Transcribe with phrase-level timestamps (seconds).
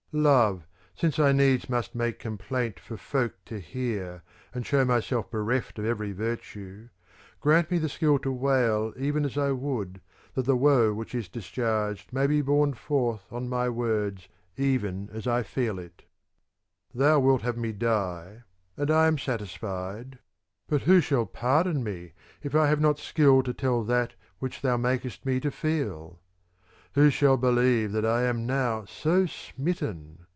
[0.13, 5.31] Y^ Love, since I needs must make complaint for folk to near and show myself
[5.31, 6.89] bereft of every virtue,
[7.39, 10.01] Grant me the skill to wail even as I would,
[10.33, 14.27] that the woe which is discharged * may be borne forth on my words
[14.57, 15.99] even as I feel it.
[15.99, 16.03] .j.,^,^^
[16.95, 18.41] ■ Thou wilt have me die,
[18.75, 20.19] and I am satisfied,
[20.67, 22.11] But who shall pardon me,
[22.43, 26.19] if I have not skill to tell that which thou makest me to feel?
[26.93, 30.25] Who shall believe that I am now so smitten